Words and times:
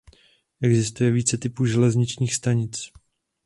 Existuje 0.61 1.11
více 1.11 1.37
typů 1.37 1.65
železničních 1.65 2.35
stanic. 2.35 2.89